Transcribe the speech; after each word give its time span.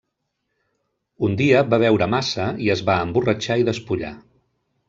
Un 1.27 1.35
dia 1.43 1.61
va 1.73 1.79
beure 1.85 2.09
massa 2.15 2.47
i 2.69 2.73
es 2.77 2.83
va 2.91 2.99
emborratxar 3.07 3.63
i 3.65 3.69
despullar. 3.73 4.15